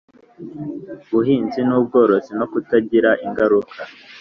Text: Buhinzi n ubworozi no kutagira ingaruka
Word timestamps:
Buhinzi 1.11 1.59
n 1.67 1.71
ubworozi 1.79 2.31
no 2.39 2.45
kutagira 2.51 3.09
ingaruka 3.25 3.79